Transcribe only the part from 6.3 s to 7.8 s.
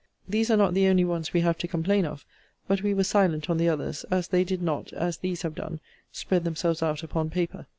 themselves out upon paper.